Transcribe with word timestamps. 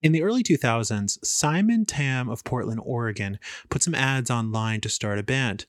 In 0.00 0.12
the 0.12 0.22
early 0.22 0.44
2000s, 0.44 1.24
Simon 1.24 1.84
Tam 1.84 2.28
of 2.28 2.44
Portland, 2.44 2.80
Oregon, 2.84 3.40
put 3.68 3.82
some 3.82 3.96
ads 3.96 4.30
online 4.30 4.80
to 4.82 4.88
start 4.88 5.18
a 5.18 5.24
band. 5.24 5.66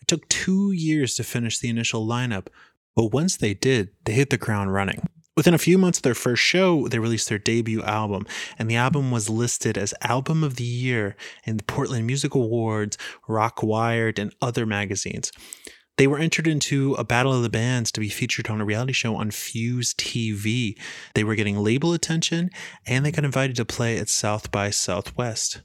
It 0.00 0.08
took 0.08 0.28
two 0.28 0.72
years 0.72 1.14
to 1.14 1.22
finish 1.22 1.58
the 1.58 1.68
initial 1.68 2.04
lineup, 2.04 2.48
but 2.96 3.12
once 3.12 3.36
they 3.36 3.54
did, 3.54 3.90
they 4.04 4.14
hit 4.14 4.30
the 4.30 4.36
ground 4.36 4.72
running. 4.72 5.06
Within 5.36 5.54
a 5.54 5.58
few 5.58 5.78
months 5.78 6.00
of 6.00 6.02
their 6.02 6.16
first 6.16 6.42
show, 6.42 6.88
they 6.88 6.98
released 6.98 7.28
their 7.28 7.38
debut 7.38 7.80
album, 7.84 8.26
and 8.58 8.68
the 8.68 8.74
album 8.74 9.12
was 9.12 9.30
listed 9.30 9.78
as 9.78 9.94
Album 10.02 10.42
of 10.42 10.56
the 10.56 10.64
Year 10.64 11.14
in 11.44 11.58
the 11.58 11.62
Portland 11.62 12.04
Music 12.04 12.34
Awards, 12.34 12.98
Rock 13.28 13.62
Wired, 13.62 14.18
and 14.18 14.34
other 14.42 14.66
magazines. 14.66 15.30
They 15.98 16.06
were 16.06 16.18
entered 16.18 16.46
into 16.46 16.94
a 16.94 17.02
battle 17.02 17.34
of 17.34 17.42
the 17.42 17.50
bands 17.50 17.90
to 17.90 18.00
be 18.00 18.08
featured 18.08 18.48
on 18.48 18.60
a 18.60 18.64
reality 18.64 18.92
show 18.92 19.16
on 19.16 19.32
Fuse 19.32 19.94
TV. 19.94 20.78
They 21.14 21.24
were 21.24 21.34
getting 21.34 21.58
label 21.58 21.92
attention 21.92 22.50
and 22.86 23.04
they 23.04 23.10
got 23.10 23.24
invited 23.24 23.56
to 23.56 23.64
play 23.64 23.98
at 23.98 24.08
South 24.08 24.52
by 24.52 24.70
Southwest. 24.70 25.62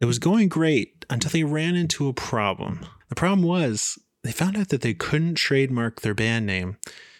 It 0.00 0.06
was 0.06 0.18
going 0.18 0.48
great 0.48 1.06
until 1.08 1.30
they 1.30 1.44
ran 1.44 1.76
into 1.76 2.08
a 2.08 2.12
problem. 2.12 2.84
The 3.10 3.14
problem 3.14 3.46
was 3.46 3.96
they 4.24 4.32
found 4.32 4.56
out 4.56 4.70
that 4.70 4.80
they 4.80 4.92
couldn't 4.92 5.36
trademark 5.36 6.00
their 6.00 6.14
band 6.14 6.46
name 6.46 6.76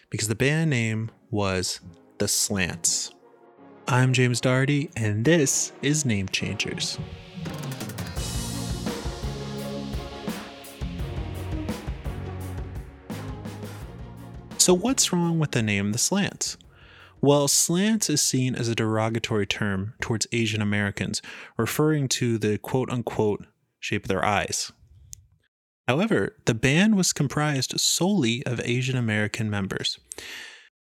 because 0.09 0.27
the 0.27 0.35
band 0.35 0.71
name 0.71 1.09
was 1.29 1.79
The 2.17 2.27
Slants. 2.27 3.11
I'm 3.87 4.11
James 4.11 4.41
Doherty, 4.41 4.89
and 4.97 5.23
this 5.23 5.71
is 5.81 6.05
Name 6.05 6.27
Changers. 6.27 6.99
So, 14.71 14.75
what's 14.75 15.11
wrong 15.11 15.37
with 15.37 15.51
the 15.51 15.61
name 15.61 15.91
The 15.91 15.97
Slants? 15.97 16.55
Well, 17.19 17.49
slants 17.49 18.09
is 18.09 18.21
seen 18.21 18.55
as 18.55 18.69
a 18.69 18.73
derogatory 18.73 19.45
term 19.45 19.95
towards 19.99 20.27
Asian 20.31 20.61
Americans, 20.61 21.21
referring 21.57 22.07
to 22.07 22.37
the 22.37 22.57
quote 22.57 22.89
unquote 22.89 23.45
shape 23.81 24.05
of 24.05 24.07
their 24.07 24.23
eyes. 24.23 24.71
However, 25.89 26.37
the 26.45 26.53
band 26.53 26.95
was 26.95 27.11
comprised 27.11 27.77
solely 27.81 28.45
of 28.45 28.61
Asian 28.63 28.95
American 28.95 29.49
members. 29.49 29.99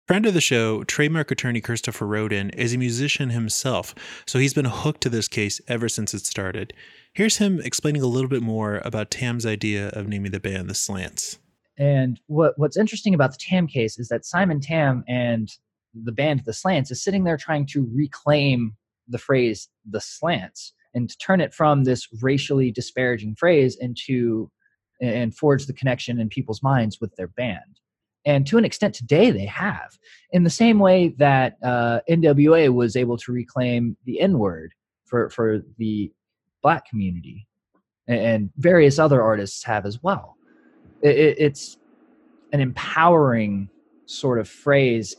Friend 0.06 0.24
of 0.24 0.34
the 0.34 0.40
show, 0.40 0.84
trademark 0.84 1.32
attorney 1.32 1.60
Christopher 1.60 2.06
Roden, 2.06 2.50
is 2.50 2.74
a 2.74 2.78
musician 2.78 3.30
himself, 3.30 3.92
so 4.24 4.38
he's 4.38 4.54
been 4.54 4.66
hooked 4.66 5.00
to 5.00 5.08
this 5.08 5.26
case 5.26 5.60
ever 5.66 5.88
since 5.88 6.14
it 6.14 6.24
started. 6.24 6.72
Here's 7.12 7.38
him 7.38 7.60
explaining 7.64 8.02
a 8.02 8.06
little 8.06 8.30
bit 8.30 8.40
more 8.40 8.80
about 8.84 9.10
Tam's 9.10 9.44
idea 9.44 9.88
of 9.88 10.06
naming 10.06 10.30
the 10.30 10.38
band 10.38 10.70
the 10.70 10.74
Slants. 10.74 11.38
And 11.78 12.20
what 12.26 12.54
what's 12.56 12.76
interesting 12.76 13.14
about 13.14 13.32
the 13.32 13.38
Tam 13.38 13.66
case 13.66 13.98
is 13.98 14.08
that 14.08 14.24
Simon 14.24 14.60
Tam 14.60 15.04
and 15.08 15.48
the 15.94 16.12
band 16.12 16.42
The 16.44 16.52
Slants 16.52 16.90
is 16.90 17.02
sitting 17.02 17.24
there 17.24 17.36
trying 17.36 17.66
to 17.66 17.88
reclaim 17.92 18.76
the 19.08 19.18
phrase 19.18 19.68
the 19.88 20.00
slants 20.00 20.72
and 20.94 21.10
to 21.10 21.18
turn 21.18 21.40
it 21.40 21.52
from 21.52 21.84
this 21.84 22.08
racially 22.22 22.70
disparaging 22.70 23.34
phrase 23.36 23.76
into 23.80 24.50
and 25.00 25.36
forge 25.36 25.66
the 25.66 25.72
connection 25.72 26.20
in 26.20 26.28
people's 26.28 26.62
minds 26.62 27.00
with 27.00 27.14
their 27.16 27.26
band. 27.28 27.80
And 28.24 28.46
to 28.46 28.56
an 28.56 28.64
extent, 28.64 28.94
today 28.94 29.30
they 29.32 29.44
have. 29.44 29.98
In 30.30 30.44
the 30.44 30.50
same 30.50 30.78
way 30.78 31.14
that 31.18 31.56
uh, 31.62 32.00
NWA 32.08 32.72
was 32.72 32.96
able 32.96 33.18
to 33.18 33.32
reclaim 33.32 33.96
the 34.04 34.20
N 34.20 34.38
word 34.38 34.72
for, 35.04 35.28
for 35.28 35.60
the 35.78 36.10
black 36.62 36.88
community, 36.88 37.46
and 38.06 38.50
various 38.56 38.98
other 38.98 39.20
artists 39.22 39.64
have 39.64 39.84
as 39.84 40.02
well 40.02 40.36
it, 41.04 41.36
it's 41.38 41.78
an 42.52 42.60
empowering 42.60 43.68
sort 44.06 44.38
of 44.38 44.48
phrase 44.48 45.16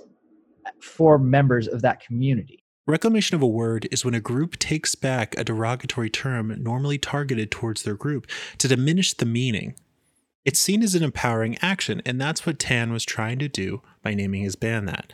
for 0.81 1.17
members 1.17 1.67
of 1.67 1.81
that 1.83 1.99
community. 1.99 2.63
Reclamation 2.87 3.35
of 3.35 3.41
a 3.41 3.47
word 3.47 3.87
is 3.91 4.05
when 4.05 4.13
a 4.13 4.19
group 4.19 4.57
takes 4.57 4.93
back 4.93 5.35
a 5.37 5.43
derogatory 5.43 6.09
term 6.09 6.55
normally 6.61 6.97
targeted 6.97 7.49
towards 7.49 7.83
their 7.83 7.95
group 7.95 8.27
to 8.59 8.67
diminish 8.67 9.13
the 9.13 9.25
meaning. 9.25 9.75
It's 10.43 10.59
seen 10.59 10.83
as 10.83 10.93
an 10.93 11.01
empowering 11.01 11.57
action, 11.63 12.03
and 12.05 12.21
that's 12.21 12.45
what 12.45 12.59
Tam 12.59 12.91
was 12.91 13.03
trying 13.03 13.39
to 13.39 13.47
do 13.47 13.81
by 14.03 14.13
naming 14.13 14.43
his 14.43 14.55
band 14.55 14.87
that. 14.87 15.11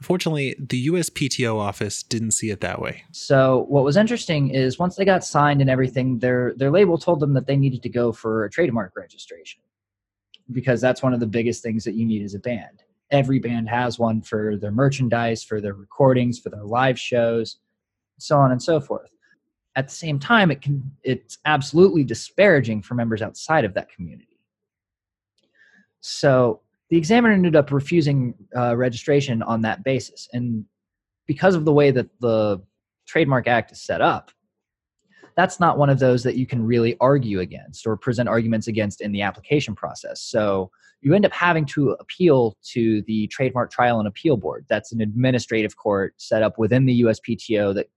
Unfortunately, 0.00 0.56
the 0.58 0.88
USPTO 0.88 1.56
office 1.56 2.02
didn't 2.02 2.32
see 2.32 2.50
it 2.50 2.60
that 2.60 2.80
way. 2.80 3.04
So 3.12 3.66
what 3.68 3.84
was 3.84 3.96
interesting 3.96 4.50
is 4.50 4.76
once 4.76 4.96
they 4.96 5.04
got 5.04 5.24
signed 5.24 5.60
and 5.60 5.70
everything, 5.70 6.18
their 6.18 6.52
their 6.56 6.72
label 6.72 6.98
told 6.98 7.20
them 7.20 7.34
that 7.34 7.46
they 7.46 7.56
needed 7.56 7.82
to 7.84 7.88
go 7.88 8.10
for 8.10 8.44
a 8.44 8.50
trademark 8.50 8.96
registration 8.96 9.60
because 10.52 10.80
that's 10.80 11.02
one 11.02 11.14
of 11.14 11.20
the 11.20 11.26
biggest 11.26 11.62
things 11.62 11.84
that 11.84 11.94
you 11.94 12.04
need 12.04 12.22
as 12.22 12.34
a 12.34 12.38
band. 12.38 12.82
Every 13.10 13.38
band 13.38 13.68
has 13.68 13.98
one 13.98 14.22
for 14.22 14.56
their 14.56 14.70
merchandise, 14.70 15.42
for 15.42 15.60
their 15.60 15.74
recordings, 15.74 16.38
for 16.38 16.50
their 16.50 16.64
live 16.64 16.98
shows, 16.98 17.58
so 18.18 18.38
on 18.38 18.50
and 18.50 18.62
so 18.62 18.80
forth. 18.80 19.10
At 19.76 19.88
the 19.88 19.94
same 19.94 20.18
time, 20.18 20.50
it 20.50 20.62
can 20.62 20.90
it's 21.02 21.38
absolutely 21.44 22.04
disparaging 22.04 22.82
for 22.82 22.94
members 22.94 23.22
outside 23.22 23.64
of 23.64 23.74
that 23.74 23.90
community. 23.90 24.38
So 26.00 26.60
the 26.90 26.96
examiner 26.96 27.34
ended 27.34 27.56
up 27.56 27.72
refusing 27.72 28.34
uh, 28.56 28.76
registration 28.76 29.42
on 29.42 29.62
that 29.62 29.82
basis, 29.84 30.28
and 30.32 30.64
because 31.26 31.54
of 31.54 31.64
the 31.64 31.72
way 31.72 31.90
that 31.90 32.08
the 32.20 32.62
Trademark 33.06 33.48
Act 33.48 33.72
is 33.72 33.80
set 33.80 34.00
up, 34.00 34.30
that's 35.36 35.58
not 35.58 35.78
one 35.78 35.90
of 35.90 35.98
those 35.98 36.22
that 36.22 36.36
you 36.36 36.46
can 36.46 36.64
really 36.64 36.96
argue 37.00 37.40
against 37.40 37.86
or 37.86 37.96
present 37.96 38.28
arguments 38.28 38.68
against 38.68 39.00
in 39.00 39.12
the 39.12 39.22
application 39.22 39.74
process. 39.74 40.22
So 40.22 40.70
you 41.00 41.14
end 41.14 41.26
up 41.26 41.32
having 41.32 41.66
to 41.66 41.90
appeal 41.92 42.56
to 42.70 43.02
the 43.02 43.26
Trademark 43.28 43.70
Trial 43.70 43.98
and 43.98 44.08
Appeal 44.08 44.36
Board. 44.36 44.64
That's 44.68 44.92
an 44.92 45.00
administrative 45.00 45.76
court 45.76 46.14
set 46.16 46.42
up 46.42 46.58
within 46.58 46.86
the 46.86 47.02
USPTO 47.02 47.74
that 47.74 47.88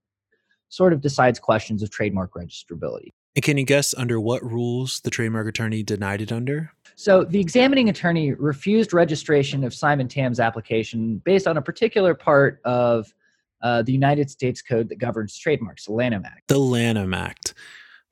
sort 0.68 0.92
of 0.92 1.00
decides 1.00 1.38
questions 1.38 1.82
of 1.82 1.90
trademark 1.90 2.34
registrability. 2.34 3.08
And 3.36 3.44
can 3.44 3.56
you 3.56 3.64
guess 3.64 3.94
under 3.96 4.20
what 4.20 4.42
rules 4.42 5.00
the 5.00 5.10
trademark 5.10 5.46
attorney 5.48 5.82
denied 5.82 6.20
it 6.20 6.32
under? 6.32 6.72
So 6.96 7.24
the 7.24 7.40
examining 7.40 7.88
attorney 7.88 8.32
refused 8.32 8.92
registration 8.92 9.62
of 9.64 9.72
Simon 9.72 10.08
Tam's 10.08 10.40
application 10.40 11.22
based 11.24 11.46
on 11.46 11.56
a 11.56 11.62
particular 11.62 12.14
part 12.14 12.60
of 12.64 13.14
uh, 13.62 13.82
the 13.82 13.92
United 13.92 14.30
States 14.30 14.62
Code 14.62 14.88
that 14.88 14.98
governs 14.98 15.36
trademarks, 15.38 15.86
the 15.86 15.92
Lanham 15.92 16.24
Act. 16.24 16.48
The 16.48 16.58
Lanham 16.58 17.14
Act. 17.14 17.54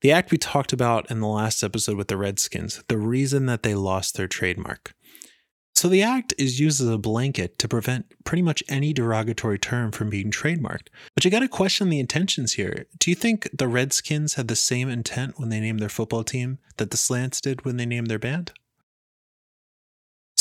The 0.02 0.12
act 0.12 0.30
we 0.30 0.38
talked 0.38 0.72
about 0.72 1.10
in 1.10 1.20
the 1.20 1.26
last 1.26 1.62
episode 1.62 1.96
with 1.96 2.08
the 2.08 2.16
Redskins, 2.16 2.82
the 2.88 2.98
reason 2.98 3.46
that 3.46 3.62
they 3.62 3.74
lost 3.74 4.16
their 4.16 4.28
trademark. 4.28 4.94
So 5.74 5.88
the 5.88 6.02
act 6.02 6.32
is 6.38 6.58
used 6.58 6.80
as 6.80 6.88
a 6.88 6.96
blanket 6.96 7.58
to 7.58 7.68
prevent 7.68 8.06
pretty 8.24 8.40
much 8.40 8.62
any 8.66 8.94
derogatory 8.94 9.58
term 9.58 9.92
from 9.92 10.08
being 10.08 10.30
trademarked. 10.30 10.88
But 11.14 11.24
you 11.24 11.30
got 11.30 11.40
to 11.40 11.48
question 11.48 11.90
the 11.90 12.00
intentions 12.00 12.54
here. 12.54 12.86
Do 12.98 13.10
you 13.10 13.14
think 13.14 13.50
the 13.52 13.68
Redskins 13.68 14.34
had 14.34 14.48
the 14.48 14.56
same 14.56 14.88
intent 14.88 15.38
when 15.38 15.50
they 15.50 15.60
named 15.60 15.80
their 15.80 15.90
football 15.90 16.24
team 16.24 16.58
that 16.78 16.92
the 16.92 16.96
Slants 16.96 17.42
did 17.42 17.66
when 17.66 17.76
they 17.76 17.84
named 17.84 18.06
their 18.06 18.18
band? 18.18 18.52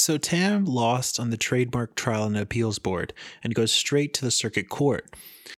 So 0.05 0.19
Tam 0.19 0.65
lost 0.65 1.19
on 1.19 1.31
the 1.31 1.35
Trademark 1.35 1.95
Trial 1.95 2.25
and 2.25 2.37
Appeals 2.37 2.77
Board 2.77 3.11
and 3.43 3.55
goes 3.55 3.71
straight 3.71 4.13
to 4.13 4.23
the 4.23 4.29
Circuit 4.29 4.69
Court. 4.69 5.11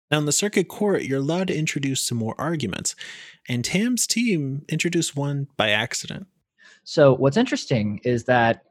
Now, 0.09 0.19
in 0.19 0.25
the 0.25 0.31
Circuit 0.31 0.69
Court, 0.69 1.03
you're 1.03 1.19
allowed 1.19 1.49
to 1.49 1.57
introduce 1.57 2.01
some 2.01 2.17
more 2.17 2.33
arguments, 2.37 2.95
and 3.49 3.65
Tam's 3.65 4.07
team 4.07 4.63
introduced 4.69 5.17
one 5.17 5.49
by 5.57 5.71
accident. 5.71 6.27
So, 6.85 7.13
what's 7.13 7.35
interesting 7.35 7.99
is 8.05 8.23
that 8.23 8.63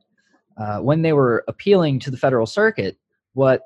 uh, 0.56 0.78
when 0.78 1.02
they 1.02 1.12
were 1.12 1.44
appealing 1.46 1.98
to 2.00 2.10
the 2.10 2.16
Federal 2.16 2.46
Circuit, 2.46 2.96
what 3.34 3.60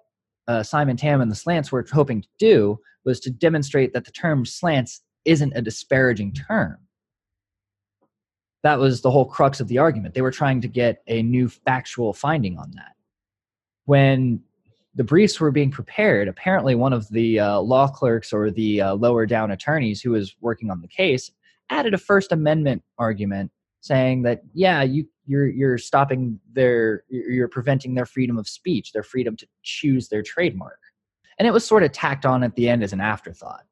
uh, 0.49 0.65
Simon 0.65 0.97
Tam 0.97 1.21
and 1.21 1.31
the 1.31 1.37
Slants 1.37 1.71
were 1.71 1.87
hoping 1.93 2.23
to 2.23 2.29
do 2.41 2.81
was 3.05 3.21
to 3.21 3.31
demonstrate 3.31 3.93
that 3.93 4.05
the 4.05 4.11
term 4.11 4.45
slants 4.45 5.03
isn't 5.25 5.53
a 5.55 5.63
disparaging 5.63 6.33
term 6.33 6.77
that 8.63 8.79
was 8.79 9.01
the 9.01 9.11
whole 9.11 9.25
crux 9.25 9.61
of 9.61 9.69
the 9.69 9.79
argument. 9.79 10.15
They 10.15 10.23
were 10.23 10.31
trying 10.31 10.61
to 10.61 10.69
get 10.69 11.03
a 11.07 11.23
new 11.23 11.49
factual 11.49 12.13
finding 12.13 12.59
on 12.59 12.71
that. 12.77 12.93
When 13.87 14.43
the 14.95 15.05
briefs 15.05 15.41
were 15.41 15.51
being 15.51 15.71
prepared, 15.71 16.29
apparently 16.29 16.75
one 16.75 16.93
of 16.93 17.09
the 17.09 17.41
uh, 17.41 17.61
law 17.61 17.89
clerks 17.89 18.33
or 18.33 18.51
the 18.51 18.83
uh, 18.83 18.95
lower 18.95 19.25
down 19.25 19.51
attorneys 19.51 20.03
who 20.03 20.11
was 20.11 20.35
working 20.41 20.71
on 20.71 20.81
the 20.81 20.89
case 20.89 21.31
added 21.71 21.95
a 21.95 21.99
First 21.99 22.33
Amendment 22.33 22.83
argument 22.99 23.51
saying 23.81 24.23
that 24.23 24.43
yeah, 24.53 24.83
you 24.83 25.07
you're 25.27 25.47
you're 25.47 25.79
stopping 25.79 26.39
their 26.53 27.05
you're 27.09 27.49
preventing 27.49 27.95
their 27.95 28.07
freedom 28.07 28.37
of 28.37 28.49
speech, 28.49 28.93
their 28.93 29.03
freedom 29.03 29.37
to 29.37 29.47
choose 29.63 30.09
their 30.09 30.23
trademark, 30.23 30.81
and 31.39 31.47
it 31.49 31.53
was 31.53 31.65
sort 31.65 31.83
of 31.83 31.93
tacked 31.93 32.27
on 32.27 32.43
at 32.43 32.55
the 32.57 32.69
end 32.69 32.83
as 32.83 32.93
an 32.93 33.01
afterthought. 33.01 33.65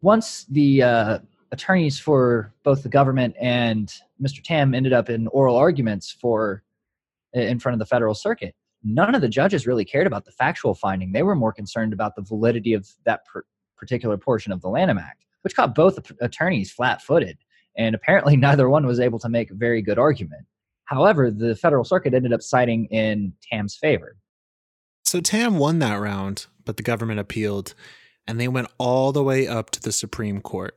Once 0.00 0.46
the 0.48 0.82
uh, 0.82 1.18
attorneys 1.52 1.98
for 1.98 2.52
both 2.62 2.82
the 2.82 2.88
government 2.88 3.34
and 3.40 3.92
Mr. 4.22 4.42
Tam 4.42 4.74
ended 4.74 4.92
up 4.92 5.10
in 5.10 5.26
oral 5.28 5.56
arguments 5.56 6.10
for 6.10 6.62
in 7.32 7.58
front 7.58 7.74
of 7.74 7.78
the 7.78 7.86
federal 7.86 8.14
circuit. 8.14 8.54
None 8.82 9.14
of 9.14 9.20
the 9.20 9.28
judges 9.28 9.66
really 9.66 9.84
cared 9.84 10.06
about 10.06 10.24
the 10.24 10.32
factual 10.32 10.74
finding. 10.74 11.12
They 11.12 11.22
were 11.22 11.34
more 11.34 11.52
concerned 11.52 11.92
about 11.92 12.16
the 12.16 12.22
validity 12.22 12.72
of 12.72 12.88
that 13.04 13.24
per- 13.26 13.44
particular 13.76 14.16
portion 14.16 14.52
of 14.52 14.60
the 14.60 14.68
Lanham 14.68 14.98
Act, 14.98 15.24
which 15.42 15.54
caught 15.54 15.74
both 15.74 16.10
attorneys 16.20 16.72
flat-footed, 16.72 17.38
and 17.76 17.94
apparently 17.94 18.36
neither 18.38 18.68
one 18.68 18.86
was 18.86 19.00
able 19.00 19.18
to 19.18 19.28
make 19.28 19.50
a 19.50 19.54
very 19.54 19.82
good 19.82 19.98
argument. 19.98 20.46
However, 20.84 21.30
the 21.30 21.54
federal 21.54 21.84
circuit 21.84 22.14
ended 22.14 22.32
up 22.32 22.42
siding 22.42 22.86
in 22.86 23.32
Tam's 23.42 23.76
favor. 23.76 24.16
So 25.04 25.20
Tam 25.20 25.58
won 25.58 25.78
that 25.80 25.96
round, 25.96 26.46
but 26.64 26.76
the 26.76 26.82
government 26.82 27.20
appealed 27.20 27.74
and 28.26 28.38
they 28.38 28.48
went 28.48 28.68
all 28.78 29.12
the 29.12 29.24
way 29.24 29.48
up 29.48 29.70
to 29.70 29.80
the 29.80 29.92
Supreme 29.92 30.40
Court. 30.40 30.76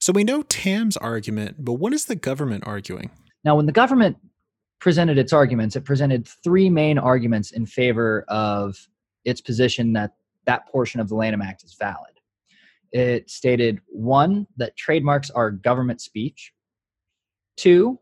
So 0.00 0.14
we 0.14 0.24
know 0.24 0.42
Tam's 0.42 0.96
argument, 0.96 1.56
but 1.58 1.74
what 1.74 1.92
is 1.92 2.06
the 2.06 2.16
government 2.16 2.64
arguing? 2.66 3.10
Now, 3.44 3.56
when 3.56 3.66
the 3.66 3.72
government 3.72 4.16
presented 4.80 5.18
its 5.18 5.32
arguments, 5.32 5.76
it 5.76 5.84
presented 5.84 6.26
three 6.26 6.70
main 6.70 6.98
arguments 6.98 7.50
in 7.50 7.66
favor 7.66 8.24
of 8.28 8.88
its 9.26 9.42
position 9.42 9.92
that 9.92 10.14
that 10.46 10.66
portion 10.68 11.00
of 11.00 11.08
the 11.10 11.14
Lanham 11.14 11.42
Act 11.42 11.64
is 11.64 11.74
valid. 11.74 12.14
It 12.92 13.28
stated 13.30 13.80
one, 13.88 14.46
that 14.56 14.74
trademarks 14.76 15.30
are 15.30 15.50
government 15.50 16.00
speech. 16.00 16.52
Two, 17.56 17.98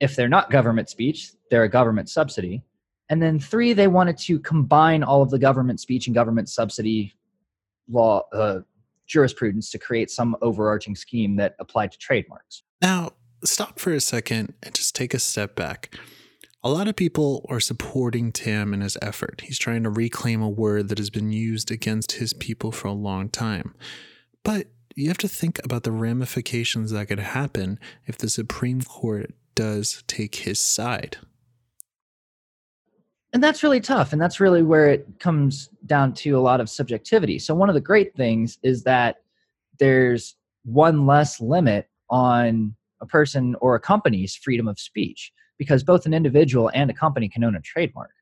if 0.00 0.16
they're 0.16 0.28
not 0.28 0.50
government 0.50 0.90
speech, 0.90 1.30
they're 1.48 1.62
a 1.62 1.68
government 1.68 2.10
subsidy. 2.10 2.64
And 3.08 3.22
then 3.22 3.38
three, 3.38 3.72
they 3.72 3.86
wanted 3.86 4.18
to 4.18 4.40
combine 4.40 5.04
all 5.04 5.22
of 5.22 5.30
the 5.30 5.38
government 5.38 5.78
speech 5.78 6.08
and 6.08 6.14
government 6.14 6.48
subsidy 6.48 7.14
law 7.88 8.22
uh, 8.32 8.60
jurisprudence 9.06 9.70
to 9.70 9.78
create 9.78 10.10
some 10.10 10.36
overarching 10.42 10.94
scheme 10.94 11.36
that 11.36 11.54
applied 11.58 11.92
to 11.92 11.98
trademarks. 11.98 12.62
Now, 12.82 13.12
stop 13.44 13.78
for 13.78 13.92
a 13.92 14.00
second 14.00 14.54
and 14.62 14.74
just 14.74 14.94
take 14.94 15.14
a 15.14 15.18
step 15.18 15.54
back. 15.54 15.94
A 16.62 16.70
lot 16.70 16.88
of 16.88 16.96
people 16.96 17.46
are 17.48 17.60
supporting 17.60 18.32
Tim 18.32 18.74
in 18.74 18.80
his 18.80 18.98
effort. 19.00 19.42
He's 19.44 19.58
trying 19.58 19.84
to 19.84 19.90
reclaim 19.90 20.42
a 20.42 20.48
word 20.48 20.88
that 20.88 20.98
has 20.98 21.10
been 21.10 21.30
used 21.30 21.70
against 21.70 22.12
his 22.12 22.32
people 22.32 22.72
for 22.72 22.88
a 22.88 22.92
long 22.92 23.28
time. 23.28 23.74
But 24.42 24.66
you 24.96 25.08
have 25.08 25.18
to 25.18 25.28
think 25.28 25.60
about 25.64 25.84
the 25.84 25.92
ramifications 25.92 26.90
that 26.90 27.06
could 27.06 27.20
happen 27.20 27.78
if 28.06 28.18
the 28.18 28.30
Supreme 28.30 28.82
Court 28.82 29.32
does 29.54 30.02
take 30.06 30.36
his 30.36 30.58
side. 30.58 31.18
And 33.36 33.42
that's 33.42 33.62
really 33.62 33.82
tough. 33.82 34.14
And 34.14 34.22
that's 34.22 34.40
really 34.40 34.62
where 34.62 34.88
it 34.88 35.06
comes 35.20 35.68
down 35.84 36.14
to 36.14 36.30
a 36.30 36.40
lot 36.40 36.58
of 36.58 36.70
subjectivity. 36.70 37.38
So, 37.38 37.54
one 37.54 37.68
of 37.68 37.74
the 37.74 37.82
great 37.82 38.16
things 38.16 38.58
is 38.62 38.84
that 38.84 39.16
there's 39.78 40.36
one 40.64 41.04
less 41.04 41.38
limit 41.38 41.86
on 42.08 42.74
a 43.02 43.04
person 43.04 43.54
or 43.60 43.74
a 43.74 43.78
company's 43.78 44.34
freedom 44.34 44.66
of 44.66 44.80
speech 44.80 45.34
because 45.58 45.84
both 45.84 46.06
an 46.06 46.14
individual 46.14 46.70
and 46.72 46.88
a 46.88 46.94
company 46.94 47.28
can 47.28 47.44
own 47.44 47.54
a 47.54 47.60
trademark. 47.60 48.14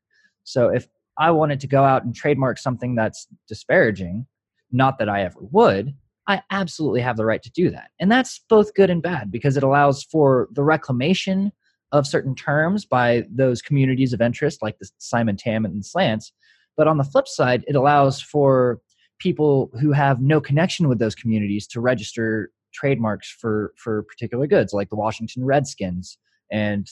So, 0.42 0.70
if 0.70 0.88
I 1.16 1.30
wanted 1.30 1.60
to 1.60 1.68
go 1.68 1.84
out 1.84 2.02
and 2.02 2.12
trademark 2.12 2.58
something 2.58 2.96
that's 2.96 3.28
disparaging, 3.46 4.26
not 4.72 4.98
that 4.98 5.08
I 5.08 5.22
ever 5.22 5.38
would, 5.52 5.94
I 6.26 6.42
absolutely 6.50 7.02
have 7.02 7.16
the 7.16 7.24
right 7.24 7.44
to 7.44 7.52
do 7.52 7.70
that. 7.70 7.90
And 8.00 8.10
that's 8.10 8.40
both 8.48 8.74
good 8.74 8.90
and 8.90 9.00
bad 9.00 9.30
because 9.30 9.56
it 9.56 9.62
allows 9.62 10.02
for 10.02 10.48
the 10.50 10.64
reclamation 10.64 11.52
of 11.92 12.06
certain 12.06 12.34
terms 12.34 12.84
by 12.84 13.24
those 13.30 13.62
communities 13.62 14.12
of 14.12 14.20
interest 14.20 14.62
like 14.62 14.78
the 14.78 14.88
Simon 14.98 15.36
Tam 15.36 15.64
and 15.64 15.84
Slants. 15.84 16.32
But 16.76 16.88
on 16.88 16.98
the 16.98 17.04
flip 17.04 17.28
side, 17.28 17.64
it 17.68 17.76
allows 17.76 18.20
for 18.20 18.80
people 19.18 19.70
who 19.80 19.92
have 19.92 20.20
no 20.20 20.40
connection 20.40 20.88
with 20.88 20.98
those 20.98 21.14
communities 21.14 21.66
to 21.68 21.80
register 21.80 22.50
trademarks 22.72 23.30
for 23.30 23.72
for 23.76 24.02
particular 24.02 24.46
goods 24.46 24.72
like 24.72 24.90
the 24.90 24.96
Washington 24.96 25.44
Redskins 25.44 26.18
and 26.50 26.90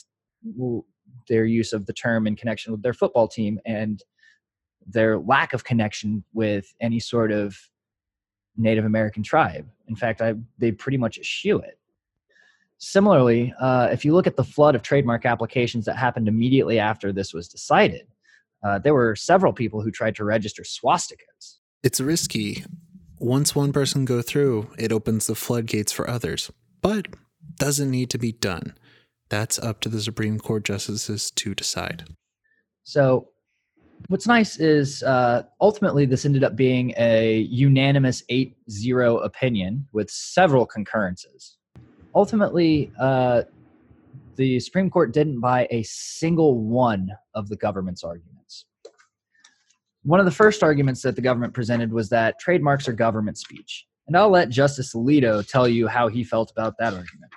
their 1.27 1.45
use 1.45 1.73
of 1.73 1.85
the 1.85 1.93
term 1.93 2.25
in 2.25 2.35
connection 2.35 2.71
with 2.71 2.81
their 2.81 2.93
football 2.93 3.27
team 3.27 3.59
and 3.65 4.01
their 4.85 5.17
lack 5.17 5.53
of 5.53 5.63
connection 5.63 6.23
with 6.33 6.73
any 6.81 6.99
sort 6.99 7.31
of 7.31 7.57
Native 8.57 8.85
American 8.85 9.23
tribe. 9.23 9.67
In 9.87 9.95
fact, 9.95 10.21
I, 10.21 10.35
they 10.57 10.71
pretty 10.71 10.97
much 10.97 11.17
eschew 11.17 11.59
it. 11.59 11.79
Similarly, 12.83 13.53
uh, 13.61 13.87
if 13.93 14.03
you 14.03 14.13
look 14.13 14.27
at 14.27 14.35
the 14.35 14.43
flood 14.43 14.75
of 14.75 14.81
trademark 14.81 15.25
applications 15.25 15.85
that 15.85 15.95
happened 15.95 16.27
immediately 16.27 16.79
after 16.79 17.13
this 17.13 17.33
was 17.33 17.47
decided, 17.47 18.05
uh, 18.61 18.77
there 18.79 18.93
were 18.93 19.15
several 19.15 19.53
people 19.53 19.79
who 19.79 19.89
tried 19.89 20.17
to 20.17 20.25
register 20.25 20.63
swastikas. 20.63 21.59
It's 21.81 22.01
risky. 22.01 22.65
Once 23.19 23.55
one 23.55 23.71
person 23.71 24.03
go 24.03 24.21
through, 24.21 24.69
it 24.77 24.91
opens 24.91 25.27
the 25.27 25.35
floodgates 25.35 25.93
for 25.93 26.09
others, 26.09 26.51
but 26.81 27.07
doesn't 27.55 27.89
need 27.89 28.09
to 28.09 28.17
be 28.17 28.33
done. 28.33 28.75
That's 29.29 29.57
up 29.57 29.79
to 29.81 29.89
the 29.89 30.01
Supreme 30.01 30.37
Court 30.37 30.65
justices 30.65 31.31
to 31.31 31.55
decide. 31.55 32.03
So, 32.83 33.29
what's 34.09 34.27
nice 34.27 34.59
is 34.59 35.03
uh, 35.03 35.43
ultimately 35.61 36.05
this 36.05 36.25
ended 36.25 36.43
up 36.43 36.57
being 36.57 36.93
a 36.97 37.47
unanimous 37.49 38.23
8-0 38.29 39.23
opinion 39.23 39.87
with 39.93 40.11
several 40.11 40.65
concurrences 40.65 41.55
ultimately 42.15 42.91
uh, 42.99 43.43
the 44.35 44.59
supreme 44.59 44.89
court 44.89 45.13
didn't 45.13 45.39
buy 45.39 45.67
a 45.71 45.83
single 45.83 46.59
one 46.59 47.09
of 47.35 47.49
the 47.49 47.55
government's 47.57 48.03
arguments 48.03 48.65
one 50.03 50.19
of 50.19 50.25
the 50.25 50.31
first 50.31 50.63
arguments 50.63 51.01
that 51.01 51.15
the 51.15 51.21
government 51.21 51.53
presented 51.53 51.91
was 51.91 52.09
that 52.09 52.39
trademarks 52.39 52.87
are 52.87 52.93
government 52.93 53.37
speech 53.37 53.85
and 54.07 54.17
i'll 54.17 54.29
let 54.29 54.49
justice 54.49 54.93
alito 54.93 55.47
tell 55.47 55.67
you 55.67 55.87
how 55.87 56.07
he 56.07 56.23
felt 56.23 56.51
about 56.51 56.75
that 56.79 56.93
argument 56.93 57.31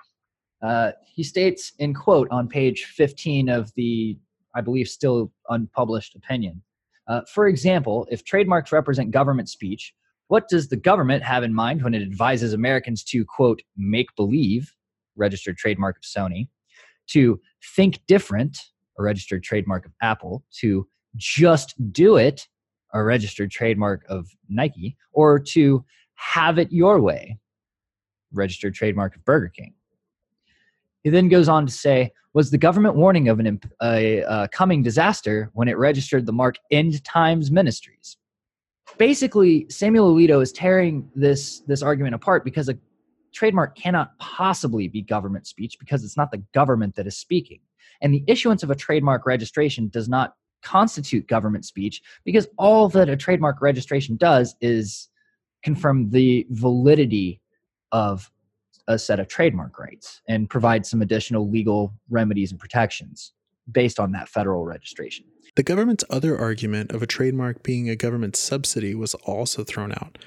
uh, 0.62 0.90
he 1.04 1.22
states 1.22 1.72
in 1.78 1.92
quote 1.92 2.26
on 2.30 2.48
page 2.48 2.84
15 2.96 3.50
of 3.50 3.70
the 3.76 4.18
I 4.56 4.62
believe, 4.62 4.88
still 4.88 5.30
unpublished 5.50 6.16
opinion. 6.16 6.62
Uh, 7.06 7.20
for 7.32 7.46
example, 7.46 8.08
if 8.10 8.24
trademarks 8.24 8.72
represent 8.72 9.10
government 9.10 9.48
speech, 9.48 9.94
what 10.28 10.48
does 10.48 10.68
the 10.68 10.76
government 10.76 11.22
have 11.22 11.42
in 11.42 11.54
mind 11.54 11.82
when 11.82 11.94
it 11.94 12.02
advises 12.02 12.52
Americans 12.52 13.04
to, 13.04 13.24
quote, 13.24 13.62
make 13.76 14.08
believe, 14.16 14.72
registered 15.16 15.56
trademark 15.56 15.96
of 15.96 16.02
Sony, 16.02 16.48
to 17.08 17.40
think 17.76 18.00
different, 18.06 18.58
a 18.98 19.02
registered 19.02 19.42
trademark 19.42 19.86
of 19.86 19.92
Apple, 20.02 20.44
to 20.60 20.86
just 21.16 21.74
do 21.92 22.16
it, 22.16 22.48
a 22.92 23.02
registered 23.02 23.50
trademark 23.50 24.04
of 24.08 24.28
Nike, 24.48 24.96
or 25.12 25.38
to 25.38 25.84
have 26.14 26.58
it 26.58 26.72
your 26.72 27.00
way, 27.00 27.38
registered 28.32 28.74
trademark 28.74 29.14
of 29.14 29.24
Burger 29.24 29.48
King? 29.48 29.74
He 31.04 31.10
then 31.10 31.28
goes 31.28 31.48
on 31.48 31.66
to 31.66 31.72
say, 31.72 32.12
was 32.32 32.50
the 32.50 32.58
government 32.58 32.96
warning 32.96 33.28
of 33.28 33.38
an, 33.38 33.60
a, 33.82 34.18
a 34.18 34.48
coming 34.48 34.82
disaster 34.82 35.50
when 35.54 35.68
it 35.68 35.78
registered 35.78 36.26
the 36.26 36.32
mark 36.32 36.58
End 36.70 37.02
Times 37.04 37.50
Ministries. 37.50 38.16
Basically, 38.98 39.66
Samuel 39.68 40.14
Alito 40.14 40.42
is 40.42 40.52
tearing 40.52 41.08
this, 41.14 41.60
this 41.60 41.82
argument 41.82 42.14
apart 42.14 42.44
because 42.44 42.68
a 42.68 42.78
trademark 43.34 43.76
cannot 43.76 44.16
possibly 44.18 44.88
be 44.88 45.02
government 45.02 45.46
speech 45.46 45.78
because 45.78 46.02
it's 46.02 46.16
not 46.16 46.30
the 46.30 46.42
government 46.54 46.94
that 46.96 47.06
is 47.06 47.16
speaking. 47.16 47.60
And 48.00 48.12
the 48.12 48.24
issuance 48.26 48.62
of 48.62 48.70
a 48.70 48.74
trademark 48.74 49.26
registration 49.26 49.88
does 49.88 50.08
not 50.08 50.34
constitute 50.62 51.28
government 51.28 51.64
speech 51.64 52.02
because 52.24 52.48
all 52.58 52.88
that 52.88 53.08
a 53.08 53.16
trademark 53.16 53.60
registration 53.60 54.16
does 54.16 54.56
is 54.60 55.08
confirm 55.62 56.10
the 56.10 56.46
validity 56.50 57.40
of 57.92 58.30
a 58.88 58.98
set 58.98 59.20
of 59.20 59.28
trademark 59.28 59.78
rights 59.78 60.22
and 60.28 60.48
provide 60.48 60.86
some 60.86 61.02
additional 61.02 61.50
legal 61.50 61.92
remedies 62.08 62.52
and 62.52 62.60
protections 62.60 63.32
based 63.70 63.98
on 63.98 64.12
that 64.12 64.28
federal 64.28 64.64
registration. 64.64 65.24
The 65.56 65.62
government's 65.62 66.04
other 66.10 66.38
argument 66.38 66.92
of 66.92 67.02
a 67.02 67.06
trademark 67.06 67.62
being 67.62 67.88
a 67.88 67.96
government 67.96 68.36
subsidy 68.36 68.94
was 68.94 69.14
also 69.14 69.64
thrown 69.64 69.92
out. 69.92 70.18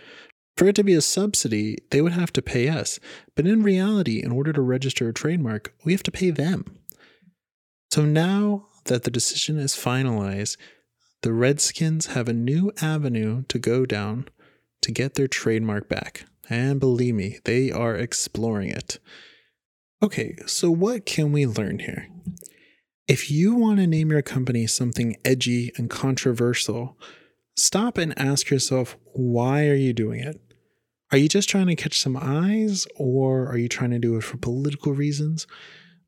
For 0.58 0.68
it 0.68 0.76
to 0.76 0.84
be 0.84 0.94
a 0.94 1.02
subsidy, 1.02 1.78
they 1.92 2.02
would 2.02 2.12
have 2.14 2.34
to 2.34 2.42
pay 2.42 2.68
us. 2.68 3.00
But 3.36 3.48
in 3.48 3.64
reality, 3.64 4.22
in 4.22 4.32
order 4.32 4.52
to 4.52 4.62
register 4.62 5.08
a 5.08 5.14
trademark, 5.14 5.74
we 5.86 5.94
have 5.94 6.04
to 6.04 6.12
pay 6.12 6.32
them. 6.32 6.80
So 7.92 8.04
now 8.04 8.66
that 8.86 9.04
the 9.04 9.12
decision 9.12 9.58
is 9.58 9.74
finalized, 9.74 10.58
the 11.22 11.34
Redskins 11.34 12.08
have 12.08 12.28
a 12.28 12.34
new 12.34 12.72
avenue 12.82 13.44
to 13.50 13.60
go 13.60 13.86
down 13.86 14.28
to 14.82 14.92
get 14.92 15.16
their 15.16 15.28
trademark 15.28 15.88
back. 15.88 16.26
And 16.50 16.80
believe 16.80 17.16
me, 17.16 17.40
they 17.46 17.72
are 17.72 17.96
exploring 17.96 18.70
it. 18.70 19.00
Okay, 20.02 20.36
so 20.46 20.72
what 20.72 21.06
can 21.06 21.32
we 21.32 21.46
learn 21.46 21.80
here? 21.80 22.08
If 23.10 23.32
you 23.32 23.56
want 23.56 23.80
to 23.80 23.88
name 23.88 24.12
your 24.12 24.22
company 24.22 24.68
something 24.68 25.18
edgy 25.26 25.72
and 25.78 25.90
controversial, 25.90 26.96
stop 27.56 27.98
and 27.98 28.14
ask 28.20 28.52
yourself, 28.52 28.98
why 29.14 29.66
are 29.68 29.74
you 29.74 29.94
doing 29.94 30.20
it? 30.20 30.40
Are 31.12 31.18
you 31.18 31.28
just 31.28 31.50
trying 31.50 31.66
to 31.66 31.76
catch 31.76 31.98
some 31.98 32.16
eyes, 32.16 32.86
or 32.96 33.48
are 33.48 33.58
you 33.58 33.68
trying 33.68 33.90
to 33.90 33.98
do 33.98 34.16
it 34.16 34.24
for 34.24 34.38
political 34.38 34.94
reasons? 34.94 35.48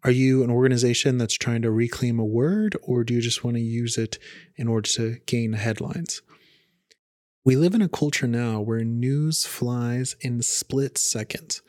Are 0.03 0.12
you 0.12 0.43
an 0.43 0.51
organization 0.51 1.17
that's 1.17 1.39
trying 1.39 1.63
to 1.63 1.72
reclaim 1.72 2.20
a 2.20 2.24
word, 2.24 2.77
or 2.84 3.03
do 3.03 3.15
you 3.15 3.22
just 3.22 3.43
want 3.43 3.58
to 3.58 3.63
use 3.63 3.98
it 3.98 4.20
in 4.55 4.67
order 4.67 4.88
to 4.91 5.17
gain 5.25 5.53
headlines? 5.53 6.22
We 7.43 7.55
live 7.55 7.74
in 7.74 7.81
a 7.81 7.89
culture 7.89 8.27
now 8.27 8.62
where 8.62 8.84
news 8.84 9.43
flies 9.43 10.15
in 10.20 10.43
split 10.43 11.00
seconds. 11.00 11.63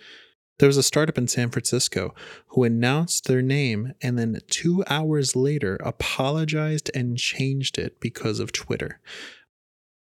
There 0.63 0.69
was 0.69 0.77
a 0.77 0.85
startup 0.85 1.19
in 1.19 1.27
San 1.27 1.51
Francisco 1.51 2.15
who 2.51 2.63
announced 2.63 3.27
their 3.27 3.43
name 3.43 3.95
and 4.01 4.17
then 4.17 4.39
two 4.49 4.85
hours 4.89 5.35
later 5.35 5.77
apologized 5.83 6.89
and 6.95 7.19
changed 7.19 7.79
it 7.79 7.99
because 7.99 8.39
of 8.39 8.53
Twitter. 8.53 9.01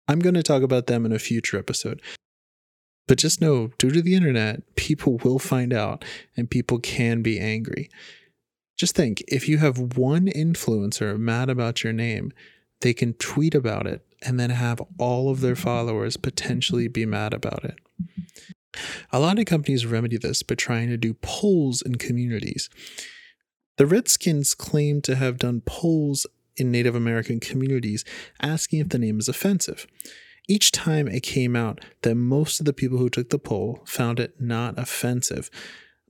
I'm 0.06 0.20
going 0.20 0.36
to 0.36 0.42
talk 0.44 0.62
about 0.62 0.86
them 0.86 1.04
in 1.04 1.10
a 1.10 1.18
future 1.18 1.58
episode. 1.58 2.00
But 3.08 3.18
just 3.18 3.40
know, 3.40 3.72
due 3.76 3.90
to 3.90 4.00
the 4.00 4.14
internet, 4.14 4.76
people 4.76 5.18
will 5.24 5.40
find 5.40 5.72
out 5.72 6.04
and 6.36 6.48
people 6.48 6.78
can 6.78 7.22
be 7.22 7.40
angry. 7.40 7.90
Just 8.78 8.94
think 8.94 9.20
if 9.26 9.48
you 9.48 9.58
have 9.58 9.96
one 9.98 10.26
influencer 10.26 11.18
mad 11.18 11.50
about 11.50 11.82
your 11.82 11.92
name, 11.92 12.32
they 12.82 12.94
can 12.94 13.14
tweet 13.14 13.56
about 13.56 13.88
it 13.88 14.06
and 14.24 14.38
then 14.38 14.50
have 14.50 14.80
all 14.96 15.28
of 15.28 15.40
their 15.40 15.56
followers 15.56 16.16
potentially 16.16 16.86
be 16.86 17.04
mad 17.04 17.34
about 17.34 17.64
it. 17.64 17.80
A 19.12 19.20
lot 19.20 19.38
of 19.38 19.46
companies 19.46 19.86
remedy 19.86 20.16
this 20.16 20.42
by 20.42 20.54
trying 20.54 20.88
to 20.88 20.96
do 20.96 21.14
polls 21.14 21.82
in 21.82 21.96
communities. 21.96 22.68
The 23.76 23.86
Redskins 23.86 24.54
claim 24.54 25.00
to 25.02 25.16
have 25.16 25.38
done 25.38 25.62
polls 25.64 26.26
in 26.56 26.70
Native 26.70 26.94
American 26.94 27.40
communities 27.40 28.04
asking 28.40 28.80
if 28.80 28.88
the 28.90 28.98
name 28.98 29.18
is 29.18 29.28
offensive. 29.28 29.86
Each 30.48 30.72
time 30.72 31.08
it 31.08 31.22
came 31.22 31.54
out 31.56 31.80
that 32.02 32.14
most 32.14 32.60
of 32.60 32.66
the 32.66 32.72
people 32.72 32.98
who 32.98 33.08
took 33.08 33.30
the 33.30 33.38
poll 33.38 33.82
found 33.86 34.18
it 34.18 34.40
not 34.40 34.78
offensive. 34.78 35.50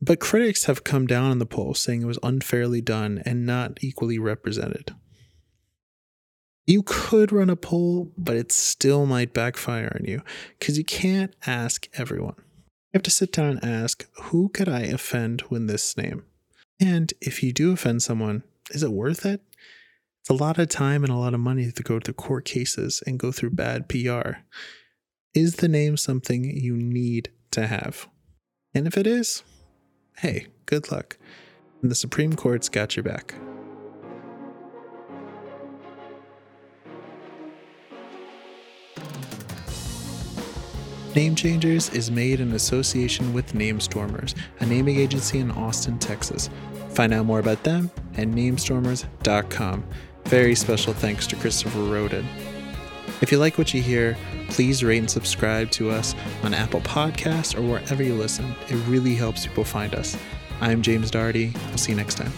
But 0.01 0.21
critics 0.21 0.65
have 0.65 0.83
come 0.83 1.07
down 1.07 1.31
on 1.31 1.39
the 1.39 1.47
poll, 1.47 1.75
saying 1.75 2.03
it 2.03 2.07
was 2.07 2.19
unfairly 2.23 2.81
done 2.81 3.23
and 3.25 3.47
not 3.47 3.79
equally 3.83 4.19
represented. 4.19 4.95
You 6.67 6.83
could 6.83 7.31
run 7.31 7.51
a 7.51 7.57
poll, 7.57 8.13
but 8.17 8.37
it 8.37 8.51
still 8.51 9.07
might 9.07 9.35
backfire 9.35 9.97
on 9.99 10.05
you 10.05 10.23
because 10.59 10.79
you 10.79 10.85
can't 10.85 11.35
ask 11.47 11.89
everyone. 11.95 12.37
You 12.93 12.99
have 12.99 13.05
to 13.05 13.11
sit 13.11 13.33
down 13.33 13.59
and 13.59 13.65
ask, 13.65 14.07
who 14.25 14.51
could 14.51 14.69
I 14.69 14.81
offend 14.81 15.45
with 15.49 15.67
this 15.67 15.97
name? 15.97 16.25
And 16.79 17.11
if 17.23 17.43
you 17.43 17.51
do 17.51 17.73
offend 17.73 18.03
someone, 18.03 18.43
is 18.71 18.83
it 18.83 18.93
worth 18.93 19.25
it? 19.25 19.41
It's 20.21 20.29
a 20.29 20.35
lot 20.35 20.59
of 20.59 20.69
time 20.69 21.03
and 21.03 21.11
a 21.11 21.17
lot 21.17 21.33
of 21.33 21.41
money 21.41 21.73
to 21.73 21.83
go 21.83 21.99
to 21.99 22.13
court 22.13 22.45
cases 22.45 23.03
and 23.07 23.19
go 23.19 23.33
through 23.33 23.53
bad 23.53 23.89
PR. 23.89 24.43
Is 25.33 25.57
the 25.57 25.69
name 25.69 25.97
something 25.97 26.45
you 26.45 26.77
need 26.77 27.31
to 27.53 27.67
have? 27.67 28.09
And 28.75 28.87
if 28.87 28.99
it 28.99 29.07
is, 29.07 29.43
hey, 30.19 30.49
good 30.67 30.93
luck. 30.93 31.17
And 31.81 31.91
the 31.91 31.95
Supreme 31.95 32.35
Court's 32.35 32.69
got 32.69 32.95
your 32.95 33.05
back. 33.05 33.35
Name 41.15 41.35
Changers 41.35 41.91
is 41.91 42.11
made 42.11 42.41
in 42.41 42.53
association 42.53 43.35
with 43.35 43.53
Namestormers, 43.53 44.35
a 44.61 44.67
naming 44.67 44.99
agency 44.99 45.41
in 45.41 45.51
Austin, 45.51 45.99
Texas. 45.99 46.49
Find 46.91 47.13
out 47.13 47.27
more 47.27 47.39
about 47.39 47.63
them 47.65 47.91
at 48.17 48.29
namestormers.com. 48.29 49.85
Very 50.25 50.55
special 50.55 50.95
thanks 50.95 51.27
to 51.27 51.37
Christopher 51.37 51.83
Roden. 51.83 52.27
If 53.21 53.31
you 53.31 53.39
like 53.39 53.59
what 53.59 53.75
you 53.75 53.83
hear, 53.83 54.17
please 54.49 54.83
rate 54.83 54.99
and 54.99 55.11
subscribe 55.11 55.71
to 55.73 55.91
us 55.91 56.15
on 56.43 56.55
Apple 56.55 56.81
Podcasts 56.81 57.59
or 57.59 57.63
wherever 57.63 58.03
you 58.03 58.15
listen. 58.15 58.55
It 58.69 58.77
really 58.87 59.15
helps 59.15 59.47
people 59.47 59.65
find 59.65 59.95
us. 59.95 60.17
I'm 60.63 60.81
James 60.81 61.11
Darty. 61.11 61.55
I'll 61.71 61.79
see 61.79 61.93
you 61.93 61.97
next 61.97 62.15
time. 62.15 62.33